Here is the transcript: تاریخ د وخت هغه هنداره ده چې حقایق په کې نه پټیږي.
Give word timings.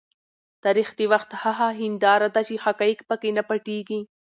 تاریخ 0.63 0.89
د 0.99 1.01
وخت 1.13 1.29
هغه 1.43 1.67
هنداره 1.81 2.27
ده 2.35 2.41
چې 2.47 2.63
حقایق 2.65 2.99
په 3.09 3.15
کې 3.21 3.29
نه 3.37 3.43
پټیږي. 3.49 3.99